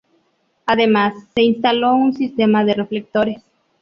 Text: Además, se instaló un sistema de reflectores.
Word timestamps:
Además, 0.65 1.13
se 1.35 1.43
instaló 1.43 1.93
un 1.93 2.15
sistema 2.15 2.63
de 2.65 2.73
reflectores. 2.73 3.43